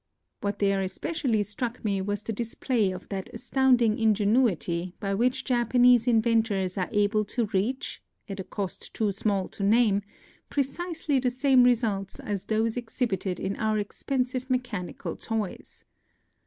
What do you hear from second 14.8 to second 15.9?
cal toys.